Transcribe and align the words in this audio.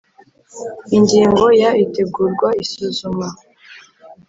Ingingo 0.97 1.45
ya 1.61 1.71
Itegurwa 1.83 2.49
isuzumwa 2.63 3.27